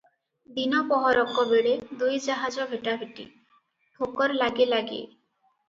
[0.53, 3.29] ଦିନ ପହରକବେଳେ ଦୁଇ ଜାହାଜ ଭେଟାଭେଟି,
[4.01, 5.01] ଠୋକର ଲାଗେ ଲାଗେ।"